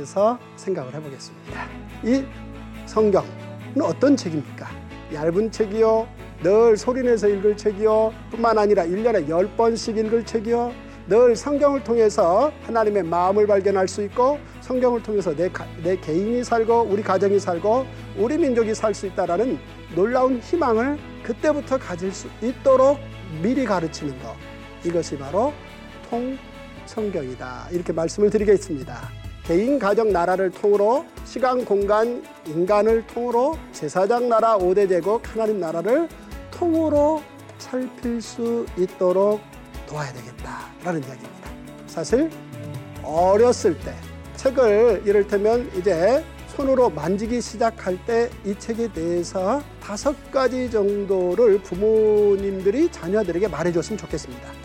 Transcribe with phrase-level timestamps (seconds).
[0.00, 1.66] 대해서 생각을 해보겠습니다.
[2.04, 2.24] 이
[2.86, 3.28] 성경은
[3.82, 4.68] 어떤 책입니까?
[5.12, 6.08] 얇은 책이요,
[6.42, 10.72] 늘 소리내서 읽을 책이요, 뿐만 아니라 1년에 10번씩 읽을 책이요,
[11.08, 15.50] 늘 성경을 통해서 하나님의 마음을 발견할 수 있고 성경을 통해서 내,
[15.82, 19.58] 내 개인이 살고 우리 가정이 살고 우리 민족이 살 수 있다라는
[19.94, 22.98] 놀라운 희망을 그때부터 가질 수 있도록
[23.42, 24.36] 미리 가르치는 것
[24.84, 25.52] 이것이 바로
[26.10, 29.29] 통성경이다 이렇게 말씀을 드리겠습니다.
[29.50, 36.08] 개인, 가정, 나라를 통으로 시간, 공간, 인간을 통으로 제사장 나라, 오대 제국, 하나님 나라를
[36.52, 37.20] 통으로
[37.58, 39.40] 살필 수 있도록
[39.88, 41.50] 도와야 되겠다라는 이야기입니다.
[41.88, 42.30] 사실
[43.02, 43.92] 어렸을 때
[44.36, 53.48] 책을 이를테면 이제 손으로 만지기 시작할 때 이 책에 대해서 다섯 가지 정도를 부모님들이 자녀들에게
[53.48, 54.59] 말해줬으면 좋겠습니다.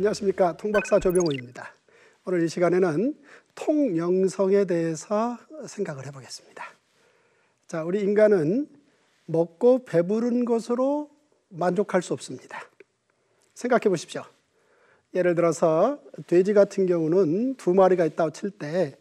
[0.00, 1.74] 안녕하십니까 통박사 조병호입니다.
[2.24, 3.14] 오늘 이 시간에는
[3.54, 6.64] 통영성에 대해서 생각을 해보겠습니다.
[7.66, 8.66] 자, 우리 인간은
[9.26, 11.10] 먹고 배부른 것으로
[11.50, 12.62] 만족할 수 없습니다.
[13.52, 14.22] 생각해 보십시오.
[15.14, 18.96] 예를 들어서 돼지 같은 경우는 두 마리가 있다고 칠 때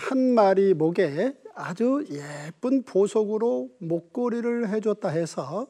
[0.00, 5.66] 한 마리 목에 아주 예쁜 보석으로 목걸이를 해줬다 해서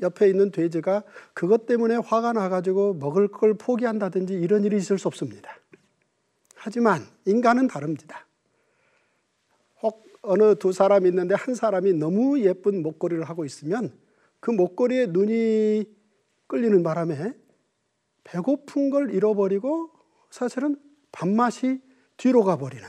[0.00, 1.02] 옆에 있는 돼지가
[1.32, 5.50] 그것 때문에 화가 나가지고 먹을 걸 포기한다든지 이런 일이 있을 수 없습니다.
[6.54, 8.26] 하지만 인간은 다릅니다.
[9.82, 13.92] 혹 어느 두 사람이 있는데 한 사람이 너무 예쁜 목걸이를 하고 있으면
[14.40, 15.84] 그 목걸이에 눈이
[16.46, 17.32] 끌리는 바람에
[18.24, 19.90] 배고픈 걸 잃어버리고
[20.30, 20.76] 사실은
[21.12, 21.80] 밥맛이
[22.16, 22.84] 뒤로 가버리는.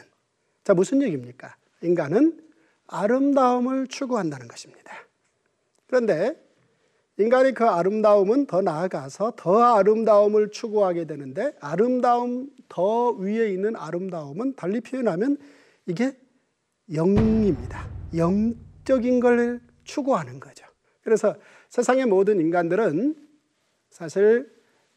[0.63, 1.55] 자, 무슨 얘기입니까?
[1.81, 2.43] 인간은
[2.87, 4.93] 아름다움을 추구한다는 것입니다.
[5.85, 6.46] 그런데
[7.19, 14.81] 인간의 그 아름다움은 더 나아가서 더 아름다움을 추구하게 되는데 아름다움 더 위에 있는 아름다움은 달리
[14.81, 15.37] 표현하면
[15.87, 16.15] 이게
[16.93, 17.87] 영입니다.
[18.15, 20.65] 영적인 걸 추구하는 거죠.
[21.01, 21.35] 그래서
[21.69, 23.15] 세상의 모든 인간들은
[23.89, 24.51] 사실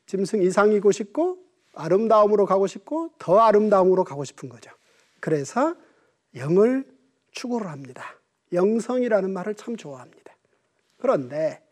[0.07, 1.39] 짐승 이상이고 싶고
[1.75, 4.71] 아름다움으로 가고 싶고 더 아름다움으로 가고 싶은 거죠.
[5.21, 5.75] 그래서
[6.37, 6.85] 영을
[7.33, 8.05] 추구를 합니다.
[8.53, 10.35] 영성이라는 말을 참 좋아합니다.
[10.99, 11.63] 그런데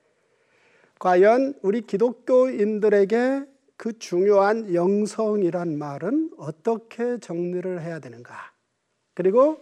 [0.98, 3.44] 과연 우리 기독교인들에게
[3.76, 8.34] 그 중요한 영성이란 말은 어떻게 정리를 해야 되는가?
[9.14, 9.60] 그리고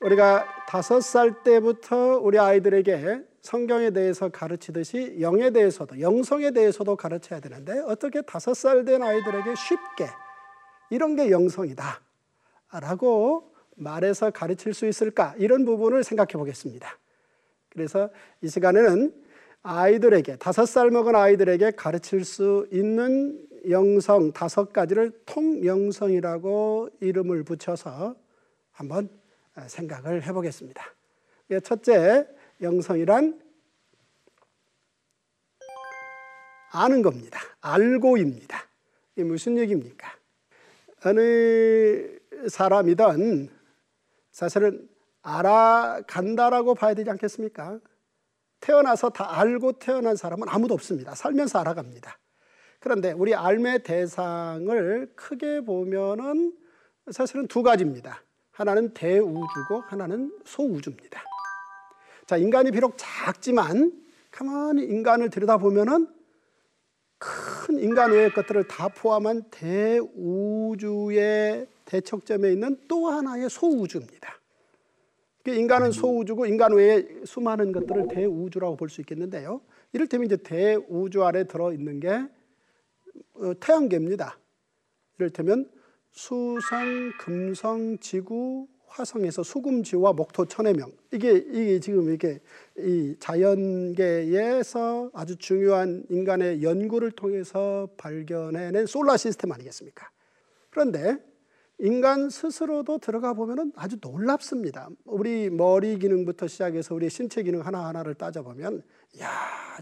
[0.00, 7.78] 우리가 다섯 살 때부터 우리 아이들에게 성경에 대해서 가르치듯이 영에 대해서도 영성에 대해서도 가르쳐야 되는데
[7.80, 10.08] 어떻게 다섯 살 된 아이들에게 쉽게
[10.90, 12.00] 이런 게 영성이다
[12.72, 16.98] 라고 말해서 가르칠 수 있을까 이런 부분을 생각해 보겠습니다.
[17.70, 18.10] 그래서
[18.42, 19.23] 이 시간에는
[19.64, 28.14] 아이들에게 다섯 살 먹은 아이들에게 가르칠 수 있는 영성 다섯 가지를 통영성이라고 이름을 붙여서
[28.72, 29.08] 한번
[29.66, 30.84] 생각을 해보겠습니다.
[31.50, 32.28] 예, 첫째
[32.60, 33.40] 영성이란
[36.70, 37.40] 아는 겁니다.
[37.62, 38.58] 알고입니다.
[39.16, 40.12] 이게 무슨 얘기입니까?
[41.06, 43.48] 어느 사람이든
[44.30, 44.90] 사실은
[45.22, 47.80] 알아간다라고 봐야 되지 않겠습니까?
[48.64, 51.14] 태어나서 다 알고 태어난 사람은 아무도 없습니다.
[51.14, 52.18] 살면서 알아갑니다.
[52.80, 56.56] 그런데 우리 알매 대상을 크게 보면은
[57.10, 58.22] 사실은 두 가지입니다.
[58.52, 61.22] 하나는 대우주고 하나는 소우주입니다.
[62.26, 63.92] 자, 인간이 비록 작지만
[64.30, 66.08] 가만히 인간을 들여다보면은
[67.18, 70.06] 큰 인간 외의 것들을 다 포함한 대우주의
[71.84, 74.40] 대척점에 있는 또 하나의 소우주입니다.
[75.52, 79.60] 인간은 소우주고 인간 외에 수많은 것들을 대우주라고 볼 수 있겠는데요.
[79.92, 82.08] 이를테면 이제 대우주 아래 들어 있는 게
[83.34, 84.38] 어, 태양계입니다.
[85.18, 85.70] 이를테면
[86.12, 92.40] 수성, 금성, 지구, 화성에서 수금지와 목토 천해명 이게 이게 지금 이게
[92.78, 100.08] 이 자연계에서 아주 중요한 인간의 연구를 통해서 발견해낸 솔라 시스템 아니겠습니까?
[100.70, 101.18] 그런데
[101.78, 104.88] 인간 스스로도 들어가 보면 아주 놀랍습니다.
[105.04, 108.82] 우리 머리 기능부터 시작해서 우리 신체 기능 하나하나를 따져보면,
[109.20, 109.30] 야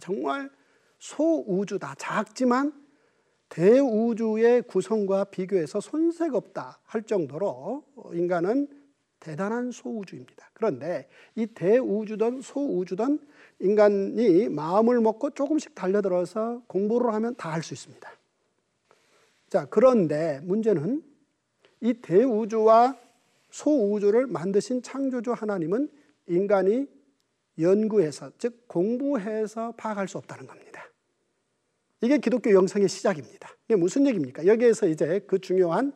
[0.00, 0.50] 정말
[0.98, 1.96] 소우주다.
[1.98, 2.72] 작지만
[3.50, 7.84] 대우주의 구성과 비교해서 손색 없다 할 정도로
[8.14, 8.68] 인간은
[9.20, 10.50] 대단한 소우주입니다.
[10.54, 13.18] 그런데 이 대우주든 소우주든
[13.60, 18.10] 인간이 마음을 먹고 조금씩 달려들어서 공부를 하면 다 할 수 있습니다.
[19.50, 21.02] 자, 그런데 문제는
[21.82, 22.96] 이 대우주와
[23.50, 25.90] 소우주를 만드신 창조주 하나님은
[26.28, 26.86] 인간이
[27.58, 30.88] 연구해서, 즉 공부해서 파악할 수 없다는 겁니다.
[32.00, 33.50] 이게 기독교 영성의 시작입니다.
[33.66, 34.46] 이게 무슨 얘기입니까?
[34.46, 35.92] 여기에서 이제 그 중요한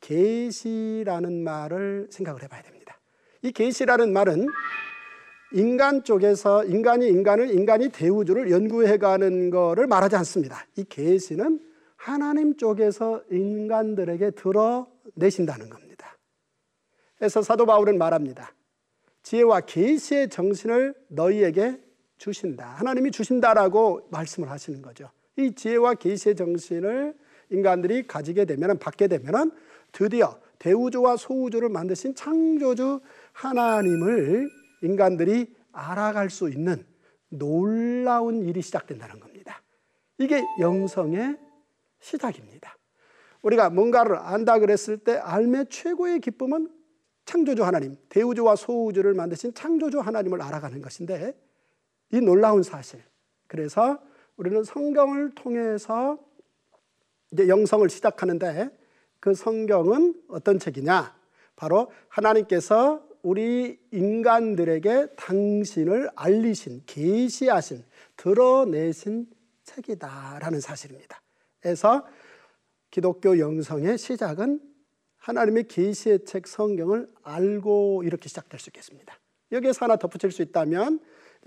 [0.00, 3.00] 계시라는 말을 생각을 해봐야 됩니다.
[3.42, 4.48] 이 계시라는 말은
[5.52, 10.66] 인간 쪽에서 인간이 인간을 인간이 대우주를 연구해가는 것을 말하지 않습니다.
[10.76, 11.60] 이 계시는
[11.96, 16.16] 하나님 쪽에서 인간들에게 드러 내신다는 겁니다.
[17.16, 18.54] 그래서 사도 바울은 말합니다.
[19.22, 21.80] 지혜와 계시의 정신을 너희에게
[22.16, 22.66] 주신다.
[22.66, 25.10] 하나님이 주신다라고 말씀을 하시는 거죠.
[25.36, 27.14] 이 지혜와 계시의 정신을
[27.50, 29.52] 인간들이 가지게 되면 받게 되면
[29.92, 33.00] 드디어 대우주와 소우주를 만드신 창조주
[33.32, 34.48] 하나님을
[34.82, 36.84] 인간들이 알아갈 수 있는
[37.28, 39.62] 놀라운 일이 시작된다는 겁니다.
[40.18, 41.36] 이게 영성의
[42.00, 42.77] 시작입니다.
[43.42, 46.70] 우리가 뭔가를 안다 그랬을 때 알매 최고의 기쁨은
[47.24, 51.34] 창조주 하나님, 대우주와 소우주를 만드신 창조주 하나님을 알아가는 것인데
[52.12, 53.02] 이 놀라운 사실.
[53.46, 53.98] 그래서
[54.36, 56.18] 우리는 성경을 통해서
[57.32, 58.70] 이제 영성을 시작하는데
[59.20, 61.14] 그 성경은 어떤 책이냐?
[61.56, 67.84] 바로 하나님께서 우리 인간들에게 당신을 알리신, 계시하신,
[68.16, 69.26] 드러내신
[69.64, 71.20] 책이다라는 사실입니다.
[71.60, 72.06] 그래서
[72.90, 74.60] 기독교 영성의 시작은
[75.18, 79.18] 하나님의 계시의 책 성경을 알고 이렇게 시작될 수 있겠습니다.
[79.52, 81.00] 여기에서 하나 덧붙일 수 있다면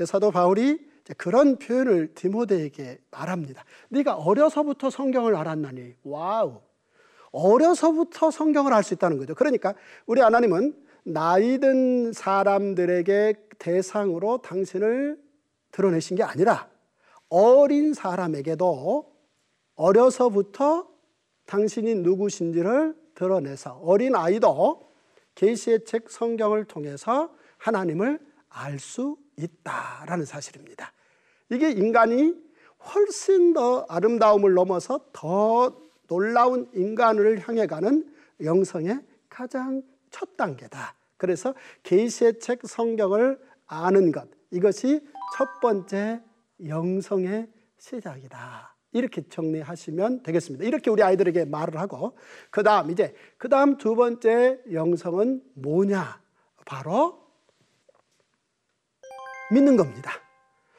[0.06, 0.80] 사도 바울이
[1.18, 3.66] 그런 표현을 디모데에게 말합니다.
[3.90, 6.62] 네가 어려서부터 성경을 알았나니 wow.
[7.32, 9.34] 어려서부터 성경을 알 수 있다는 거죠.
[9.36, 9.74] 그러니까
[10.06, 15.20] 우리 하나님은 나이 든 사람들에게 대상으로 당신을
[15.72, 16.70] 드러내신 게 아니라
[17.30, 19.12] 어린 사람에게도
[19.76, 20.91] 어려서부터
[21.52, 24.90] 당신이 누구신지를 드러내서 어린 아이도
[25.36, 30.94] 계시의 책 성경을 통해서 하나님을 알 수 있다라는 사실입니다.
[31.50, 32.34] 이게 인간이
[32.80, 35.78] 훨씬 더 아름다움을 넘어서 더
[36.08, 38.10] 놀라운 인간을 향해 가는
[38.42, 40.96] 영성의 가장 첫 단계다.
[41.18, 43.38] 그래서 계시의 책 성경을
[43.68, 45.06] 아는 것 이것이
[45.38, 46.22] 첫 번째
[46.66, 48.71] 영성의 시작이다.
[48.94, 50.66] 이렇게 정리하시면 되겠습니다.
[50.66, 52.18] 이렇게 우리 아이들에게 말을 하고
[52.50, 56.22] 그 다음 이제 그 다음 두 번째 영성은 뭐냐?
[56.66, 57.22] 바로
[59.52, 60.12] 믿는 겁니다.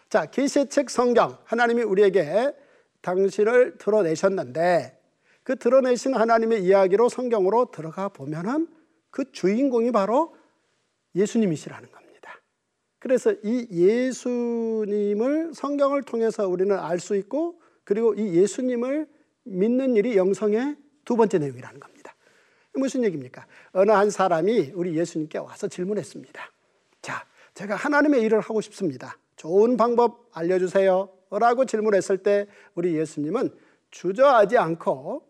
[0.08, 2.54] 자, 계시의 책 성경 하나님이 우리에게
[3.00, 4.98] 당신을 드러내셨는데
[5.42, 8.68] 그 드러내신 하나님의 이야기로 성경으로 들어가 보면은
[9.10, 10.36] 그 주인공이 바로
[11.14, 12.40] 예수님이시라는 겁니다.
[12.98, 19.08] 그래서 이 예수님을 성경을 통해서 우리는 알 수 있고 그리고 이 예수님을
[19.44, 22.14] 믿는 일이 영성의 두 번째 내용이라는 겁니다.
[22.74, 23.46] 무슨 얘기입니까?
[23.72, 26.42] 어느 한 사람이 우리 예수님께 와서 질문했습니다.
[27.02, 29.18] 자, 제가 하나님의 일을 하고 싶습니다.
[29.36, 31.10] 좋은 방법 알려주세요.
[31.30, 33.50] 라고 질문했을 때 우리 예수님은
[33.90, 35.26] 주저하지 않고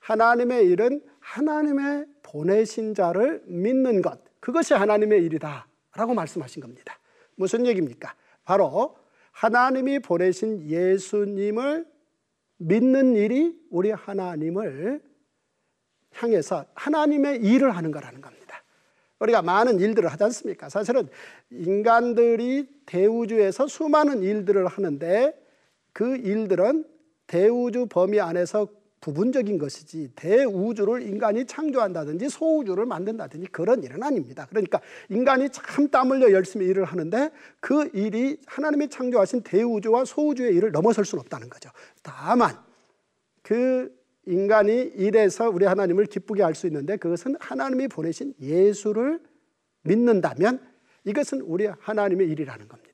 [0.00, 5.68] 하나님의 일은 하나님의 보내신 자를 믿는 것, 그것이 하나님의 일이다.
[5.94, 6.98] 라고 말씀하신 겁니다.
[7.36, 8.14] 무슨 얘기입니까?
[8.44, 8.96] 바로
[9.32, 11.86] 하나님이 보내신 예수님을
[12.58, 15.02] 믿는 일이 우리 하나님을
[16.12, 18.62] 향해서 하나님의 일을 하는 거라는 겁니다.
[19.18, 20.68] 우리가 많은 일들을 하지 않습니까?
[20.68, 21.08] 사실은
[21.50, 25.38] 인간들이 대우주에서 수많은 일들을 하는데
[25.92, 26.84] 그 일들은
[27.26, 28.68] 대우주 범위 안에서
[29.02, 34.46] 부분적인 것이지 대우주를 인간이 창조한다든지 소우주를 만든다든지 그런 일은 아닙니다.
[34.48, 34.80] 그러니까
[35.10, 37.30] 인간이 참 땀 흘려 열심히 일을 하는데
[37.60, 41.68] 그 일이 하나님이 창조하신 대우주와 소우주의 일을 넘어설 수는 없다는 거죠.
[42.02, 42.56] 다만
[43.42, 43.92] 그
[44.24, 49.20] 인간이 일해서 우리 하나님을 기쁘게 할 수 있는데 그것은 하나님이 보내신 예수를
[49.82, 50.60] 믿는다면
[51.04, 52.91] 이것은 우리 하나님의 일이라는 겁니다.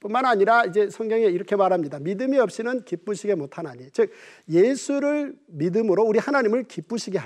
[0.00, 1.98] 뿐만 아니라 이제 성경에 이렇게 말합니다.
[1.98, 3.90] 믿음이 없이는 기쁘시게 못하나니.
[3.92, 4.10] 즉,
[4.48, 7.18] 예수를 믿음으로 우리 하나님을 기쁘시게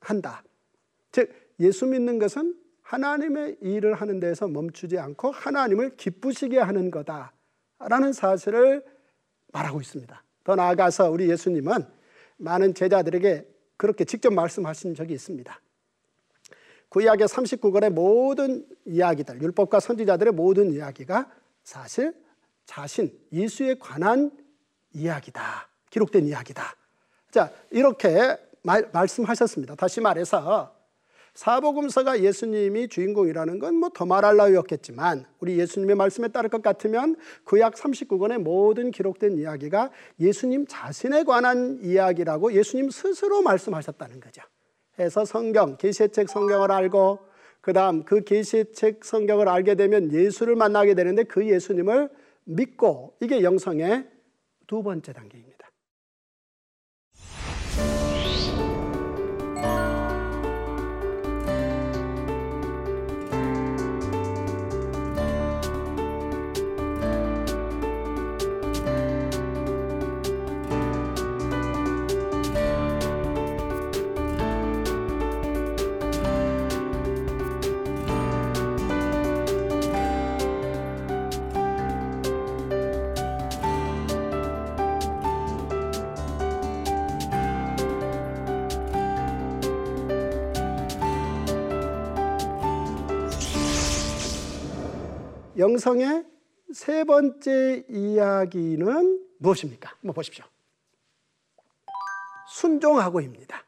[0.00, 0.42] 한다.
[1.12, 7.32] 즉, 예수 믿는 것은 하나님의 일을 하는 데에서 멈추지 않고 하나님을 기쁘시게 하는 거다.
[7.78, 8.84] 라는 사실을
[9.52, 10.22] 말하고 있습니다.
[10.44, 11.84] 더 나아가서 우리 예수님은
[12.36, 15.60] 많은 제자들에게 그렇게 직접 말씀하신 적이 있습니다.
[16.88, 21.28] 구약의 39권의 모든 이야기들, 율법과 선지자들의 모든 이야기가
[21.64, 22.14] 사실
[22.66, 24.30] 자신, 예수에 관한
[24.92, 25.68] 이야기다.
[25.90, 26.76] 기록된 이야기다.
[27.30, 29.74] 자, 이렇게 말, 말씀하셨습니다.
[29.74, 30.74] 다시 말해서
[31.34, 37.16] 사복음서가 예수님이 주인공이라는 건 뭐 더 말할 나위 없겠지만 우리 예수님의 말씀에 따를 것 같으면
[37.44, 39.90] 구약 39권의 모든 기록된 이야기가
[40.20, 44.42] 예수님 자신에 관한 이야기라고 예수님 스스로 말씀하셨다는 거죠.
[44.98, 47.33] 해서 성경, 계시책 성경을 알고
[47.64, 52.10] 그다음 그 계시책 성경을 알게 되면 예수를 만나게 되는데 그 예수님을
[52.44, 54.06] 믿고 이게 영성의
[54.66, 55.53] 두 번째 단계입니다.
[95.56, 96.24] 영성의
[96.72, 99.90] 세 번째 이야기는 무엇입니까?
[100.00, 100.44] 한번 보십시오.
[102.48, 103.64] 순종하고입니다.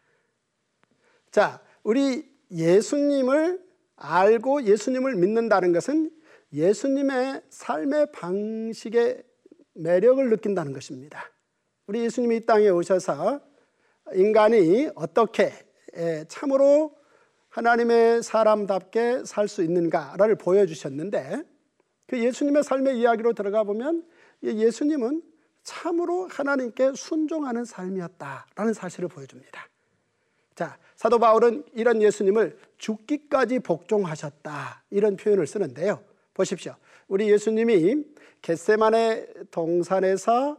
[1.30, 3.64] 자, 우리 예수님을
[3.96, 6.10] 알고 예수님을 믿는다는 것은
[6.52, 9.22] 예수님의 삶의 방식의
[9.74, 11.30] 매력을 느낀다는 것입니다.
[11.86, 13.40] 우리 예수님이 이 땅에 오셔서
[14.14, 15.52] 인간이 어떻게
[16.28, 16.96] 참으로
[17.48, 21.42] 하나님의 사람답게 살 수 있는가를 보여주셨는데
[22.06, 24.06] 그 예수님의 삶의 이야기로 들어가 보면
[24.42, 25.22] 예수님은
[25.62, 29.68] 참으로 하나님께 순종하는 삶이었다라는 사실을 보여줍니다.
[30.54, 36.02] 자, 사도 바울은 이런 예수님을 죽기까지 복종하셨다 이런 표현을 쓰는데요.
[36.32, 36.76] 보십시오.
[37.08, 38.04] 우리 예수님이
[38.42, 40.58] 겟세만의 동산에서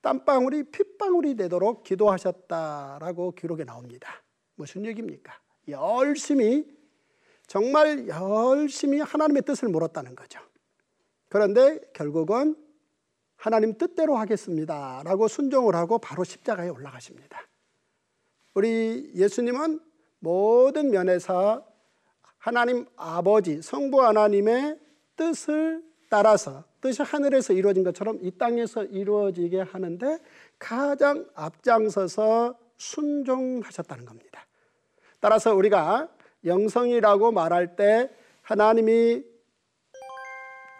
[0.00, 4.22] 땀방울이 핏방울이 되도록 기도하셨다라고 기록에 나옵니다.
[4.54, 5.38] 무슨 얘기입니까?
[5.68, 6.64] 열심히
[7.46, 10.40] 정말 열심히 하나님의 뜻을 물었다는 거죠.
[11.36, 12.56] 그런데 결국은
[13.36, 15.02] 하나님 뜻대로 하겠습니다.
[15.04, 17.38] 라고 순종을 하고 바로 십자가에 올라가십니다.
[18.54, 19.80] 우리 예수님은
[20.18, 21.62] 모든 면에서
[22.38, 24.78] 하나님 아버지, 성부 하나님의
[25.16, 30.18] 뜻을 따라서 뜻이 하늘에서 이루어진 것처럼 이 땅에서 이루어지게 하는데
[30.58, 34.46] 가장 앞장서서 순종하셨다는 겁니다.
[35.20, 36.08] 따라서 우리가
[36.46, 38.08] 영성이라고 말할 때
[38.40, 39.35] 하나님이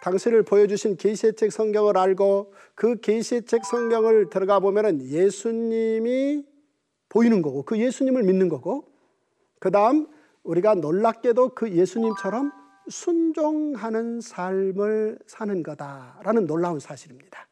[0.07, 6.45] 당신을 보여주신 계시책 성경을 알고 그 계시책 성경을 들어가 보면은 예수님이
[7.09, 8.85] 보이는 거고 그 예수님을 믿는 거고
[9.59, 10.07] 그 다음
[10.45, 12.53] 우리가 놀랍게도 그 예수님처럼
[12.89, 17.49] 순종하는 삶을 사는 거다라는 놀라운 사실입니다.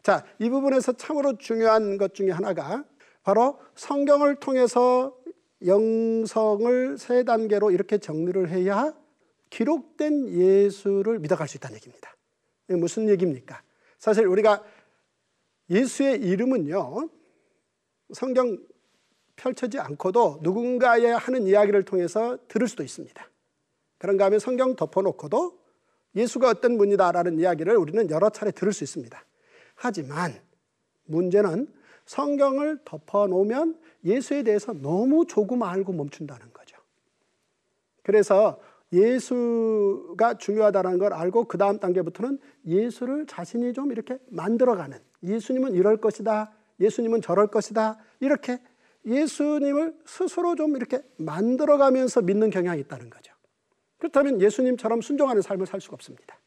[0.00, 2.84] 자, 이 부분에서 참으로 중요한 것 중에 하나가
[3.24, 5.16] 바로 성경을 통해서
[5.66, 8.94] 영성을 세 단계로 이렇게 정리를 해야
[9.54, 12.16] 기록된 예수를 믿어갈 수 있다는 얘기입니다.
[12.66, 13.62] 무슨 얘기입니까?
[13.98, 14.64] 사실 우리가
[15.70, 17.08] 예수의 이름은요,
[18.12, 18.58] 성경
[19.36, 23.30] 펼쳐지 않고도 누군가의 하는 이야기를 통해서 들을 수도 있습니다.
[23.98, 25.56] 그런가 하면 성경 덮어놓고도
[26.16, 29.24] 예수가 어떤 분이다라는 이야기를 우리는 여러 차례 들을 수 있습니다.
[29.76, 30.34] 하지만
[31.04, 31.72] 문제는
[32.06, 36.76] 성경을 덮어놓으면 예수에 대해서 너무 조금 알고 멈춘다는 거죠.
[38.02, 38.60] 그래서
[38.92, 46.52] 예수가 중요하다는 걸 알고 그 다음 단계부터는 예수를 자신이 좀 이렇게 만들어가는 예수님은 이럴 것이다.
[46.80, 47.98] 예수님은 저럴 것이다.
[48.20, 48.60] 이렇게
[49.06, 53.34] 예수님을 스스로 좀 이렇게 만들어가면서 믿는 경향이 있다는 거죠.
[53.98, 56.38] 그렇다면 예수님처럼 순종하는 삶을 살 수가 없습니다.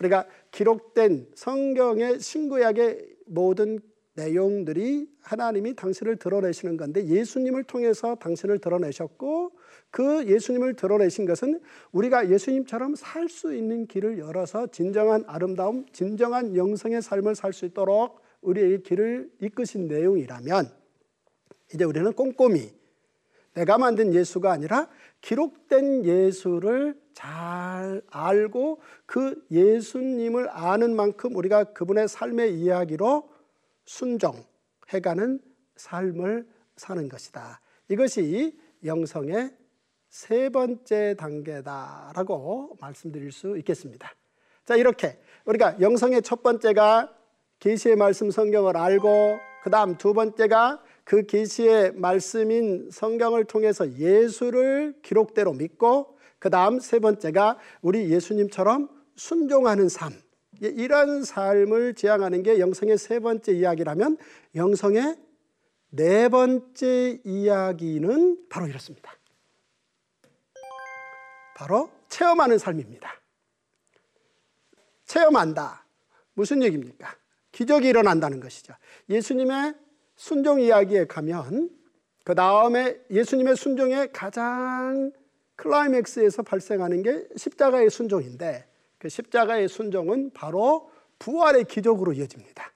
[0.00, 3.80] 우리가 기록된 성경의 신구약의 모든
[4.14, 9.52] 내용들이 하나님이 당신을 드러내시는 건데 예수님을 통해서 당신을 드러내셨고
[9.90, 11.60] 그 예수님을 드러내신 것은
[11.92, 18.20] 우리가 예수님처럼 살 수 있는 길을 열어서 진정한 아름다움, 진정한 영성의 삶을 살 수 있도록
[18.42, 20.68] 우리의 길을 이끄신 내용이라면
[21.74, 22.72] 이제 우리는 꼼꼼히
[23.54, 24.88] 내가 만든 예수가 아니라
[25.20, 33.28] 기록된 예수를 잘 알고 그 예수님을 아는 만큼 우리가 그분의 삶의 이야기로
[33.86, 35.40] 순종해가는
[35.76, 36.46] 삶을
[36.76, 37.60] 사는 것이다.
[37.88, 39.54] 이것이 영성의
[40.08, 44.12] 세 번째 단계다라고 말씀드릴 수 있겠습니다.
[44.64, 47.16] 자, 이렇게 우리가 영성의 첫 번째가
[47.58, 56.18] 계시의 말씀 성경을 알고 그다음 두 번째가 그 계시의 말씀인 성경을 통해서 예수를 기록대로 믿고
[56.38, 60.12] 그다음 세 번째가 우리 예수님처럼 순종하는 삶.
[60.68, 64.16] 이런 삶을 지향하는 게 영성의 세 번째 이야기라면
[64.54, 65.16] 영성의
[65.90, 69.12] 네 번째 이야기는 바로 이렇습니다.
[71.54, 73.20] 바로 체험하는 삶입니다.
[75.06, 75.84] 체험한다.
[76.34, 77.14] 무슨 얘기입니까?
[77.52, 78.74] 기적이 일어난다는 것이죠.
[79.10, 79.74] 예수님의
[80.16, 81.70] 순종 이야기에 가면
[82.24, 85.12] 그 다음에 예수님의 순종의 가장
[85.56, 88.66] 클라이맥스에서 발생하는 게 십자가의 순종인데
[89.02, 92.72] 그 십자가의 순종은 바로 부활의 기적으로 이어집니다.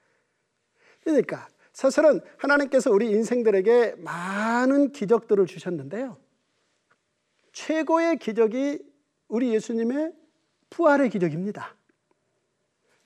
[1.04, 6.16] 그러니까 사실은 하나님께서 우리 인생들에게 많은 기적들을 주셨는데요.
[7.52, 8.80] 최고의 기적이
[9.28, 10.14] 우리 예수님의
[10.68, 11.76] 부활의 기적입니다.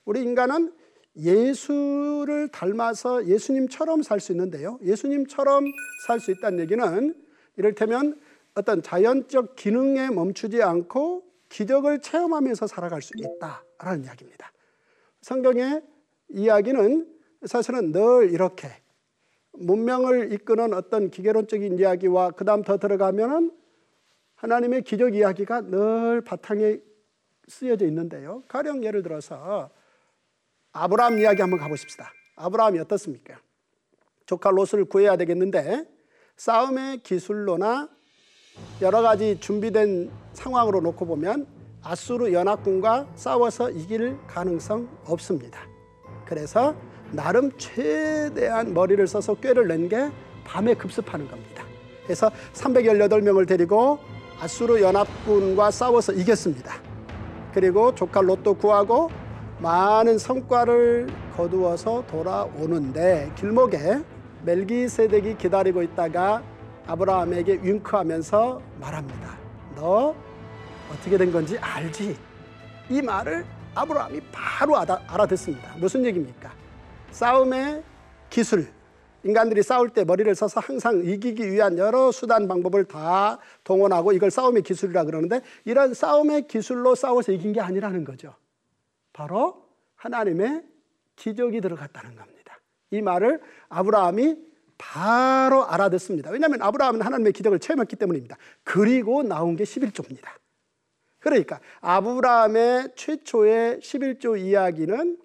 [0.05, 0.73] 우리 인간은
[1.15, 4.79] 예수를 닮아서 예수님처럼 살 수 있는데요.
[4.81, 5.65] 예수님처럼
[6.07, 7.23] 살 수 있다는 얘기는
[7.55, 8.19] 이를테면
[8.55, 14.51] 어떤 자연적 기능에 멈추지 않고 기적을 체험하면서 살아갈 수 있다라는 이야기입니다.
[15.21, 15.83] 성경의
[16.29, 18.69] 이야기는 사실은 늘 이렇게
[19.53, 23.51] 문명을 이끄는 어떤 기계론적인 이야기와 그 다음 더 들어가면은
[24.35, 26.79] 하나님의 기적 이야기가 늘 바탕에
[27.47, 28.43] 쓰여져 있는데요.
[28.47, 29.69] 가령 예를 들어서
[30.71, 32.11] 아브라함 이야기 한번 가보십시다.
[32.37, 33.39] 아브라함이 어떻습니까?
[34.25, 35.85] 조카 롯을 구해야 되겠는데
[36.37, 37.89] 싸움의 기술로나
[38.81, 41.45] 여러 가지 준비된 상황으로 놓고 보면
[41.83, 45.59] 아수르 연합군과 싸워서 이길 가능성 없습니다.
[46.25, 46.75] 그래서
[47.11, 50.09] 나름 최대한 머리를 써서 꾀를 낸 게
[50.45, 51.63] 밤에 급습하는 겁니다.
[52.03, 53.99] 그래서 318명을 데리고
[54.39, 56.73] 아수르 연합군과 싸워서 이겼습니다.
[57.53, 59.09] 그리고 조카 롯도 구하고
[59.59, 64.01] 많은 성과를 거두어서 돌아오는데 길목에
[64.43, 66.41] 멜기세덱이 기다리고 있다가
[66.87, 69.37] 아브라함에게 윙크하면서 말합니다.
[69.75, 70.15] 너
[70.91, 72.17] 어떻게 된 건지 알지?
[72.89, 75.75] 이 말을 아브라함이 바로 알아듣습니다.
[75.77, 76.51] 무슨 얘기입니까?
[77.11, 77.83] 싸움의
[78.29, 78.67] 기술,
[79.23, 84.63] 인간들이 싸울 때 머리를 써서 항상 이기기 위한 여러 수단 방법을 다 동원하고 이걸 싸움의
[84.63, 88.35] 기술이라 그러는데 이런 싸움의 기술로 싸워서 이긴 게 아니라는 거죠.
[89.13, 89.65] 바로
[89.95, 90.63] 하나님의
[91.15, 92.59] 기적이 들어갔다는 겁니다.
[92.89, 93.39] 이 말을
[93.69, 94.50] 아브라함이
[94.81, 96.31] 바로 알아듣습니다.
[96.31, 98.35] 왜냐하면 아브라함은 하나님의 기적을 체험했기 때문입니다.
[98.63, 100.27] 그리고 나온 게 11조입니다.
[101.19, 105.17] 그러니까 아브라함의 최초의 11조 이야기는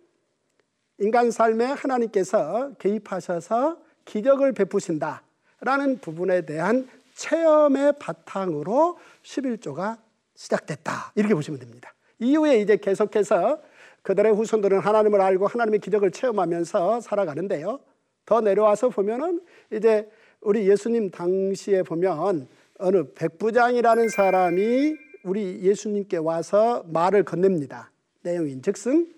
[0.99, 9.99] 인간 삶에 하나님께서 개입하셔서 기적을 베푸신다라는 부분에 대한 체험의 바탕으로 11조가
[10.35, 11.13] 시작됐다.
[11.15, 11.95] 이렇게 보시면 됩니다.
[12.19, 13.63] 이후에 이제 계속해서
[14.03, 17.81] 그들의 후손들은 하나님을 알고 하나님의 기적을 체험하면서 살아가는데요.
[18.27, 19.41] 더 내려와서 보면은
[19.73, 20.11] 이제
[20.41, 27.91] 우리 예수님 당시에 보면 어느 백부장이라는 사람이 우리 예수님께 와서 말을 건넵니다.
[28.23, 29.13] 내용인 즉슨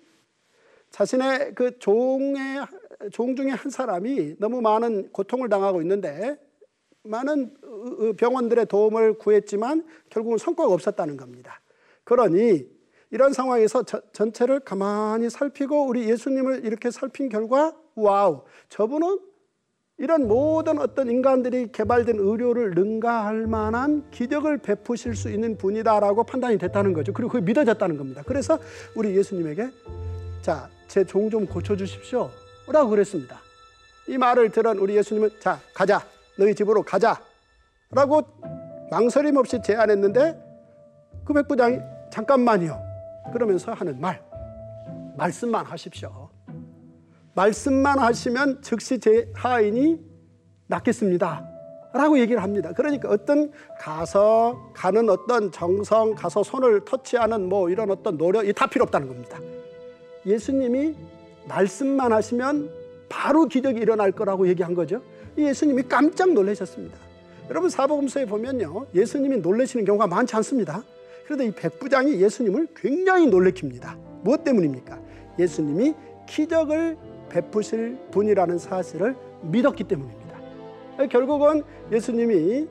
[0.91, 2.67] 자신의 그 종의
[3.13, 6.39] 종 중에 한 사람이 너무 많은 고통을 당하고 있는데
[7.03, 7.55] 많은
[8.17, 11.61] 병원들의 도움을 구했지만 결국은 성과가 없었다는 겁니다.
[12.05, 12.67] 그러니
[13.11, 19.21] 이런 상황에서 저, 전체를 가만히 살피고 우리 예수님을 이렇게 살핀 결과 wow 저분은
[20.01, 26.93] 이런 모든 어떤 인간들이 개발된 의료를 능가할 만한 기적을 베푸실 수 있는 분이다라고 판단이 됐다는
[26.93, 27.13] 거죠.
[27.13, 28.23] 그리고 그게 믿어졌다는 겁니다.
[28.25, 28.59] 그래서
[28.95, 29.71] 우리 예수님에게
[30.41, 32.31] 자, 제 종 좀 고쳐주십시오.
[32.69, 33.39] 라고 그랬습니다.
[34.07, 36.01] 이 말을 들은 우리 예수님은 자, 가자.
[36.39, 37.21] 너희 집으로 가자.
[37.91, 38.23] 라고
[38.93, 40.39] 망설임 없이 제안했는데
[41.25, 41.79] 그 백부장이
[42.13, 42.81] 잠깐만요.
[43.33, 44.23] 그러면서 하는 말.
[45.17, 46.31] 말씀만 하십시오.
[47.39, 50.01] 말씀만 하시면 즉시 제 하인이
[50.67, 51.49] 낫겠습니다.
[51.93, 52.73] 라고 얘기를 합니다.
[52.77, 58.83] 그러니까 어떤 가서 가는 어떤 정성, 가서 손을 터치하는 뭐 이런 어떤 노력이 다 필요
[58.83, 59.39] 없다는 겁니다.
[60.27, 60.97] 예수님이
[61.49, 62.71] 말씀만 하시면
[63.09, 65.01] 바로 기적이 일어날 거라고 얘기한 거죠.
[65.39, 66.99] 예수님이 깜짝 놀라셨습니다.
[67.49, 68.87] 여러분 사복음서에 보면요.
[68.95, 70.83] 예수님이 놀라시는 경우가 많지 않습니다.
[71.25, 73.97] 그런데 이 백부장이 예수님을 굉장히 놀래킵니다.
[74.23, 74.99] 무엇 때문입니까?
[75.39, 75.95] 예수님이
[76.29, 80.39] 기적을 베푸실 분이라는 사실을 믿었기 때문입니다.
[81.11, 81.63] 결국은
[81.93, 82.69] 예수님이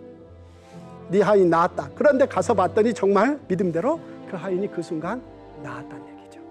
[1.10, 1.91] 네 하인 나았다.
[1.96, 5.22] 그런데 가서 봤더니 정말 믿음대로 그 하인이 그 순간
[5.63, 6.41] 나았다는 얘기죠.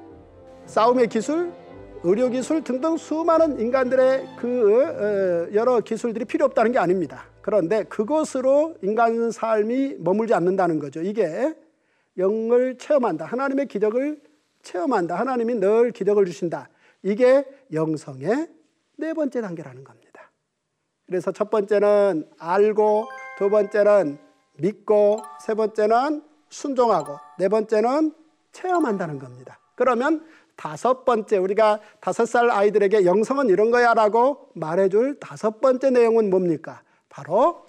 [0.64, 1.52] 싸움의 기술,
[2.02, 7.24] 의료 기술 등등 수많은 인간들의 그 어, 여러 기술들이 필요 없다는 게 아닙니다.
[7.42, 11.02] 그런데 그것으로 인간 삶이 머물지 않는다는 거죠.
[11.02, 11.54] 이게
[12.18, 13.26] 영을 체험한다.
[13.26, 14.20] 하나님의 기적을
[14.62, 15.14] 체험한다.
[15.16, 16.68] 하나님이 늘 기적을 주신다.
[17.06, 18.48] 이게 영성의
[18.96, 20.32] 네 번째 단계라는 겁니다.
[21.06, 23.06] 그래서 첫 번째는 알고,
[23.38, 24.18] 두 번째는
[24.58, 28.12] 믿고, 세 번째는 순종하고, 네 번째는
[28.50, 29.60] 체험한다는 겁니다.
[29.76, 36.28] 그러면 다섯 번째, 우리가 다섯 살 아이들에게 영성은 이런 거야 라고 말해줄 다섯 번째 내용은
[36.28, 36.82] 뭡니까?
[37.08, 37.64] 바로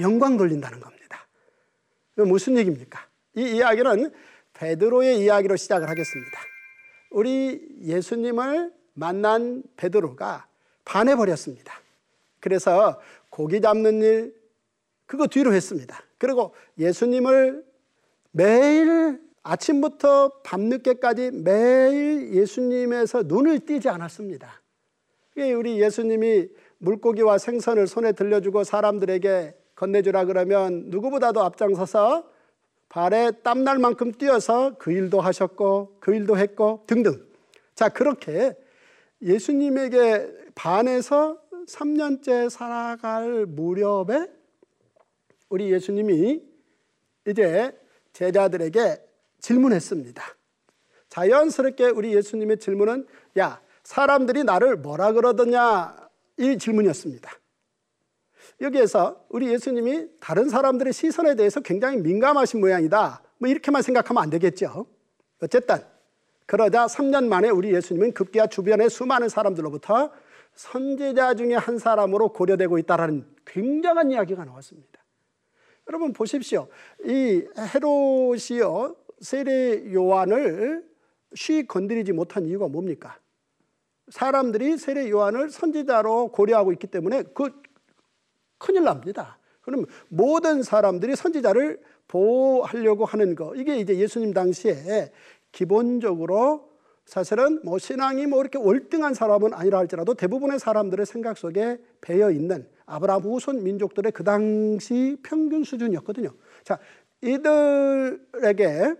[0.00, 1.26] 영광 돌린다는 겁니다.
[2.14, 3.06] 무슨 얘기입니까?
[3.34, 4.14] 이 이야기는
[4.54, 6.55] 베드로의 이야기로 시작을 하겠습니다.
[7.16, 10.46] 우리 예수님을 만난 베드로가
[10.84, 11.72] 반해버렸습니다.
[12.40, 13.00] 그래서
[13.30, 14.34] 고기 잡는 일,
[15.06, 15.98] 그거 뒤로 했습니다.
[16.18, 17.64] 그리고 예수님을
[18.32, 24.60] 매일 아침부터 밤늦게까지 매일 예수님에서 눈을 띄지 않았습니다.
[25.56, 32.35] 우리 예수님이 물고기와 생선을 손에 들려주고 사람들에게 건네주라 그러면 누구보다도 앞장서서
[32.88, 37.26] 발에 땀날 만큼 뛰어서 그 일도 하셨고 그 일도 했고 등등.
[37.74, 38.54] 자, 그렇게
[39.22, 44.30] 예수님에게 반해서 3년째 살아갈 무렵에
[45.48, 46.42] 우리 예수님이
[47.26, 47.78] 이제
[48.12, 49.02] 제자들에게
[49.40, 50.22] 질문했습니다.
[51.08, 53.06] 자연스럽게 우리 예수님의 질문은
[53.38, 55.96] 야, 사람들이 나를 뭐라 그러더냐
[56.38, 57.30] 이 질문이었습니다.
[58.60, 63.22] 여기에서 우리 예수님이 다른 사람들의 시선에 대해서 굉장히 민감하신 모양이다.
[63.38, 64.86] 뭐 이렇게만 생각하면 안 되겠죠.
[65.42, 65.76] 어쨌든
[66.46, 70.10] 그러자 3년 만에 우리 예수님은 급기야 주변의 수많은 사람들로부터
[70.54, 75.04] 선제자 중에 한 사람으로 고려되고 있다라는 굉장한 이야기가 나왔습니다.
[75.88, 76.68] 여러분 보십시오.
[77.04, 80.84] 이 헤롯이요 세례 요한을
[81.34, 83.18] 쉬 건드리지 못한 이유가 뭡니까?
[84.08, 87.62] 사람들이 세례 요한을 선지자로 고려하고 있기 때문에 그
[88.58, 89.38] 큰일 납니다.
[89.62, 95.10] 그럼 모든 사람들이 선지자를 보호하려고 하는 거 이게 이제 예수님 당시에
[95.52, 96.70] 기본적으로
[97.04, 102.68] 사실은 뭐 신앙이 뭐 이렇게 월등한 사람은 아니라 할지라도 대부분의 사람들의 생각 속에 배어 있는
[102.84, 106.30] 아브라함 후손 민족들의 그 당시 평균 수준이었거든요.
[106.64, 106.78] 자,
[107.22, 108.94] 이들에게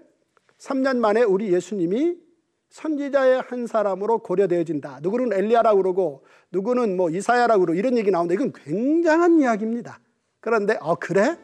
[0.59, 2.17] 3년 만에 우리 예수님이
[2.71, 5.01] 선지자의 한 사람으로 고려되어진다.
[5.03, 9.99] 누구는 엘리야라고 그러고 누구는 뭐 이사야라고 그러고 이런 얘기 나오는데 이건 굉장한 이야기입니다.
[10.41, 11.39] 그런데 어 그래?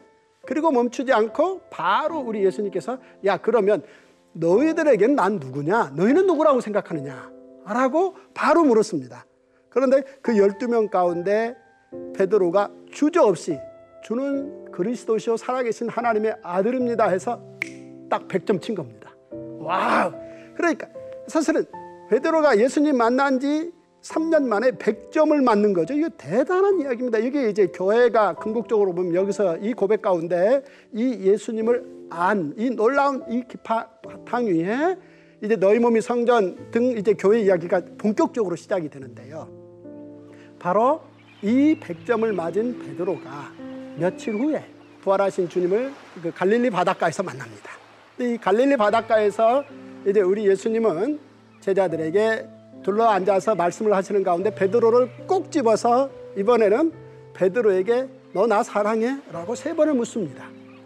[0.45, 3.81] 그리고 멈추지 않고 바로 우리 예수님께서 야 그러면
[4.33, 5.93] 너희들에겐 난 누구냐?
[5.95, 7.31] 너희는 누구라고 생각하느냐?
[7.65, 9.25] 라고 바로 물었습니다.
[9.69, 11.55] 그런데 그 12명 가운데
[12.15, 13.57] 베드로가 주저없이
[14.03, 17.41] 주는 그리스도시요 살아계신 하나님의 아들입니다 해서
[18.09, 19.15] 딱 100점 친 겁니다.
[19.59, 20.13] 와
[20.55, 20.87] 그러니까
[21.27, 21.65] 사실은
[22.09, 25.93] 베드로가 예수님 만난 지 3년 만에 100점을 맞는 거죠.
[25.93, 27.19] 이거 대단한 이야기입니다.
[27.19, 33.43] 이게 이제 교회가 궁극적으로 보면 여기서 이 고백 가운데 이 예수님을 안, 이 놀라운 이
[33.63, 34.97] 바탕 위에
[35.41, 39.49] 이제 너희 몸이 성전 등 이제 교회 이야기가 본격적으로 시작이 되는데요.
[40.59, 41.01] 바로
[41.41, 43.51] 이 100점을 맞은 베드로가
[43.97, 44.65] 며칠 후에
[45.01, 47.71] 부활하신 주님을 그 갈릴리 바닷가에서 만납니다.
[48.19, 49.63] 이 갈릴리 바닷가에서
[50.05, 51.19] 이제 우리 예수님은
[51.61, 52.47] 제자들에게
[52.83, 56.91] 둘러 앉아서 말씀을 하시는 가운데 베드로를 꼭 집어서 이번에는
[57.33, 59.17] 베드로에게 너 나 사랑해?
[59.31, 60.45] 라고 세 번을 묻습니다.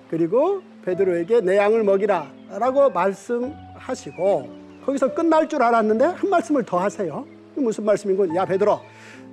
[0.09, 2.27] 그리고 베드로에게 내 양을 먹이라
[2.59, 4.49] 라고 말씀하시고
[4.85, 7.25] 거기서 끝날 줄 알았는데 한 말씀을 더 하세요.
[7.55, 8.79] 무슨 말씀인 야 베드로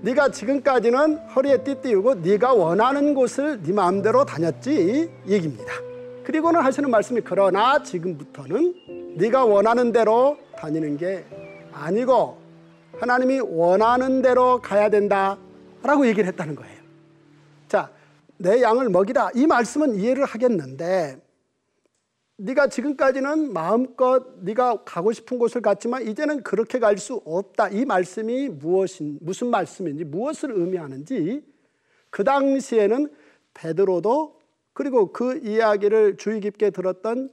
[0.00, 5.72] 네가 지금까지는 허리에 띠띠우고 네가 원하는 곳을 네 마음대로 다녔지 얘기입니다.
[6.24, 11.24] 그리고는 하시는 말씀이 그러나 지금부터는 네가 원하는 대로 다니는 게
[11.72, 12.38] 아니고
[12.98, 16.82] 하나님이 원하는 대로 가야 된다라고 얘기를 했다는 거예요.
[17.68, 17.90] 자,
[18.38, 21.20] 내 양을 먹이라 이 말씀은 이해를 하겠는데
[22.36, 27.68] 네가 지금까지는 마음껏 네가 가고 싶은 곳을 갔지만 이제는 그렇게 갈 수 없다.
[27.68, 31.44] 이 말씀이 무엇인 무슨 말씀인지 무엇을 의미하는지
[32.10, 33.12] 그 당시에는
[33.52, 34.43] 베드로도
[34.74, 37.30] 그리고 그 이야기를 주의 깊게 들었던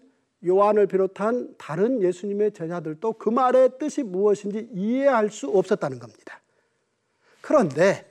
[0.47, 6.39] 요한을 비롯한 다른 예수님의 제자들도 그 말의 뜻이 무엇인지 이해할 수 없었다는 겁니다.
[7.41, 8.07] 그런데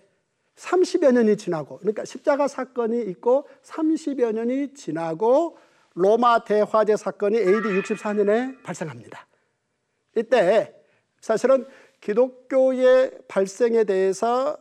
[0.56, 5.56] 30여 년이 지나고 그러니까 십자가 사건이 있고 30여 년이 지나고
[5.94, 9.26] 로마 대화재 사건이 AD 64년에 발생합니다.
[10.16, 10.74] 이때
[11.20, 11.66] 사실은
[12.00, 14.58] 기독교의 발생에 대해서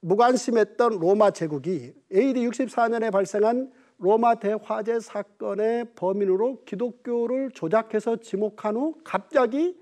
[0.00, 9.76] 무관심했던 로마 제국이 AD 64년에 발생한 로마 대화재 사건의 범인으로 기독교를 조작해서 지목한 후 갑자기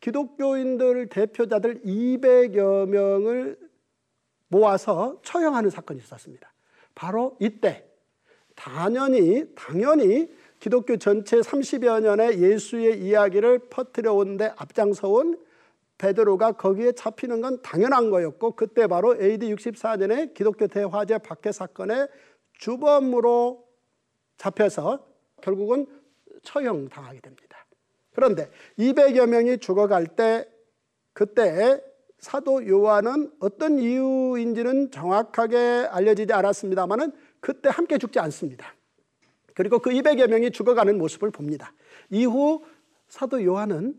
[0.00, 3.58] 기독교인들 대표자들 200여 명을
[4.48, 6.52] 모아서 처형하는 사건이 있었습니다.
[6.94, 7.84] 바로 이때
[8.54, 15.38] 당연히 당연히 기독교 전체 30여 년의 예수의 이야기를 퍼뜨려 오는데 앞장서온
[15.98, 22.08] 베드로가 거기에 잡히는 건 당연한 거였고 그때 바로 AD 64년에 기독교 대화재 박해 사건의
[22.58, 23.64] 주범으로
[24.36, 25.06] 잡혀서
[25.40, 25.86] 결국은
[26.42, 27.66] 처형당하게 됩니다.
[28.14, 30.48] 그런데 200여 명이 죽어갈 때
[31.12, 31.82] 그때
[32.18, 35.56] 사도 요한은 어떤 이유인지는 정확하게
[35.90, 38.74] 알려지지 않았습니다만은 그때 함께 죽지 않습니다.
[39.54, 41.72] 그리고 그 200여 명이 죽어가는 모습을 봅니다.
[42.10, 42.64] 이후
[43.08, 43.98] 사도 요한은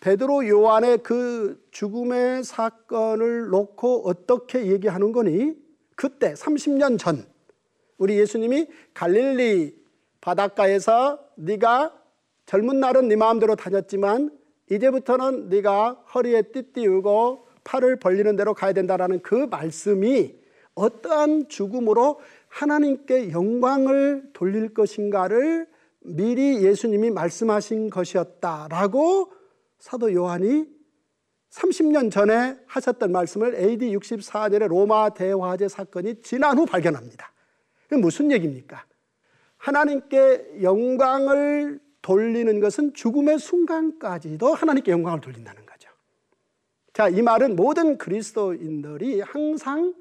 [0.00, 5.56] 베드로 요한의 그 죽음의 사건을 놓고 어떻게 얘기하는 거니?
[5.96, 7.24] 그때 30년 전
[7.98, 9.76] 우리 예수님이 갈릴리
[10.20, 11.92] 바닷가에서 네가
[12.46, 14.30] 젊은 날은 네 마음대로 다녔지만
[14.70, 20.34] 이제부터는 네가 허리에 띠띠우고 팔을 벌리는 대로 가야 된다라는 그 말씀이
[20.74, 25.66] 어떠한 죽음으로 하나님께 영광을 돌릴 것인가를
[26.00, 29.32] 미리 예수님이 말씀하신 것이었다라고
[29.78, 30.66] 사도 요한이
[31.50, 37.33] 30년 전에 하셨던 말씀을 AD 64년에 로마 대화제 사건이 지난 후 발견합니다.
[37.90, 38.84] 무슨 얘기입니까?
[39.56, 45.88] 하나님께 영광을 돌리는 것은 죽음의 순간까지도 하나님께 영광을 돌린다는 거죠.
[46.92, 49.94] 자, 이 말은 모든 그리스도인들이 항상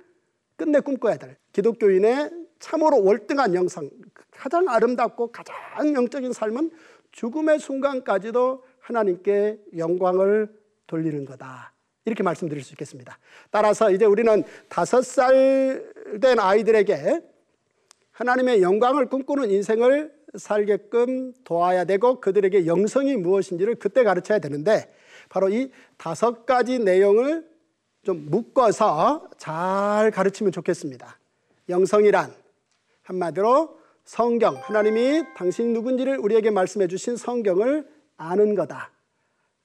[0.56, 3.90] 끝내 꿈꿔야 될 기독교인의 참으로 월등한 영상,
[4.32, 6.72] 가장 아름답고 가장 영적인 삶은
[7.12, 10.54] 죽음의 순간까지도 하나님께 영광을
[10.88, 11.74] 돌리는 거다.
[12.06, 13.18] 이렇게 말씀드릴 수 있겠습니다.
[13.50, 17.22] 따라서 이제 우리는 다섯 살 된 아이들에게
[18.14, 24.94] 하나님의 영광을 꿈꾸는 인생을 살게끔 도와야 되고 그들에게 영성이 무엇인지를 그때 가르쳐야 되는데
[25.30, 27.48] 바로 이 다섯 가지 내용을
[28.04, 31.20] 좀 묶어서 잘 가르치면 좋겠습니다.
[31.70, 32.34] 영성이란
[33.04, 38.92] 한마디로 성경, 하나님이 당신 누군지를 우리에게 말씀해 주신 성경을 아는 거다.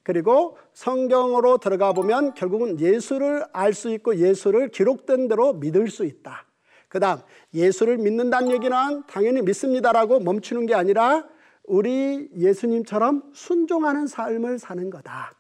[0.02, 6.47] 그리고 성경으로 들어가 보면 결국은 예수를 알 수 있고 예수를 기록된 대로 믿을 수 있다.
[6.88, 7.18] 그 다음,
[7.52, 11.26] 예수를 믿는다는 얘기는 당연히 믿습니다라고 멈추는 게 아니라
[11.64, 15.34] 우리 예수님처럼 순종하는 삶을 사는 거다.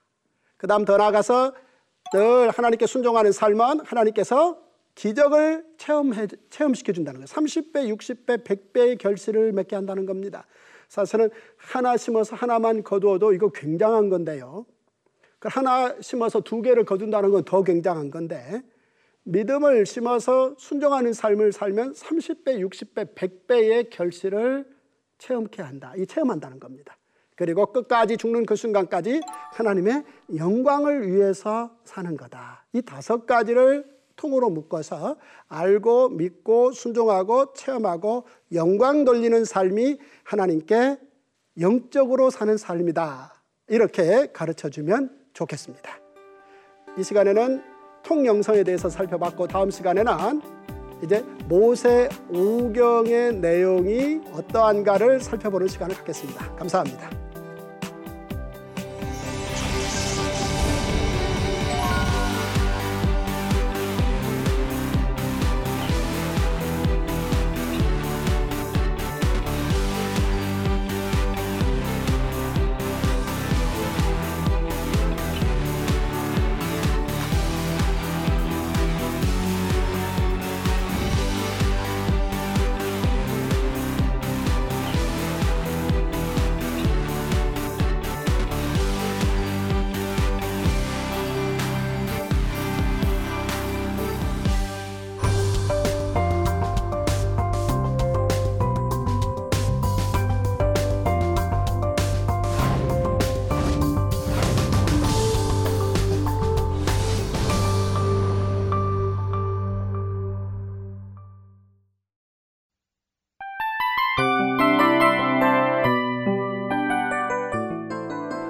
[0.58, 1.54] 그 다음 더 나아가서
[2.12, 4.58] 늘 하나님께 순종하는 삶은 하나님께서
[4.94, 7.26] 기적을 체험해, 체험시켜 준다는 거예요.
[7.26, 10.46] 30배, 60배, 100배의 결실을 맺게 한다는 겁니다.
[10.88, 14.66] 사실은 하나 심어서 하나만 거두어도 이거 굉장한 건데요.
[15.38, 18.62] 그 하나 심어서 두 개를 거둔다는 건 더 굉장한 건데
[19.28, 24.66] 믿음을 심어서 순종하는 삶을 살면 30배, 60배, 100배의 결실을
[25.18, 25.92] 체험케 한다.
[25.98, 26.96] 이 체험한다는 겁니다.
[27.36, 29.20] 그리고 끝까지 죽는 그 순간까지
[29.52, 30.04] 하나님의
[30.36, 32.64] 영광을 위해서 사는 거다.
[32.72, 33.84] 이 다섯 가지를
[34.16, 35.16] 통으로 묶어서
[35.48, 40.98] 알고 믿고 순종하고 체험하고 영광 돌리는 삶이 하나님께
[41.60, 43.34] 영적으로 사는 삶이다.
[43.68, 45.98] 이렇게 가르쳐 주면 좋겠습니다.
[46.96, 47.77] 이 시간에는
[48.08, 50.40] 통영성에 대해서 살펴봤고 다음 시간에는
[51.02, 56.54] 이제 모세 오경의 내용이 어떠한가를 살펴보는 시간을 갖겠습니다.
[56.56, 57.17] 감사합니다.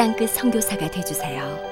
[0.00, 1.69] 땅끝 성교사가 되주세요